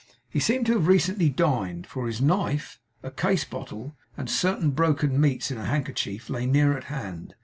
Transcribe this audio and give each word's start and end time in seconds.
He 0.27 0.39
seemed 0.39 0.65
to 0.65 0.73
have 0.73 0.87
recently 0.87 1.29
dined, 1.29 1.85
for 1.85 2.07
his 2.07 2.21
knife, 2.21 2.79
a 3.03 3.11
casebottle, 3.11 3.95
and 4.17 4.31
certain 4.31 4.71
broken 4.71 5.21
meats 5.21 5.51
in 5.51 5.59
a 5.59 5.65
handkerchief, 5.65 6.27
lay 6.27 6.47
near 6.47 6.75
at 6.75 6.85
hand. 6.85 7.35